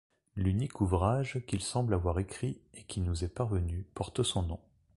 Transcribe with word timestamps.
L'unique 0.35 0.81
ouvrage 0.81 1.45
qu'il 1.45 1.61
semble 1.61 1.93
avoir 1.93 2.17
écrit 2.17 2.59
et 2.73 2.81
qui 2.85 3.01
nous 3.01 3.23
est 3.23 3.27
parvenu 3.27 3.85
porte 3.93 4.23
son 4.23 4.41
nom. 4.41 4.59